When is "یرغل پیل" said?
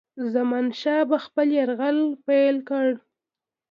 1.59-2.55